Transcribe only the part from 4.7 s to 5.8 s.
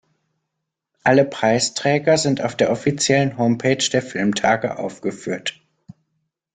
aufgeführt.